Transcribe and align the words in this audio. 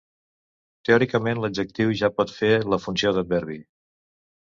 Teòricament 0.87 1.41
l'adjectiu 1.43 1.91
ja 1.99 2.09
pot 2.21 2.33
fer 2.37 2.49
la 2.75 2.81
funció 2.87 3.13
d'adverbi. 3.19 3.59